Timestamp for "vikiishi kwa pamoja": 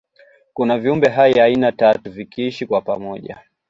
2.11-3.39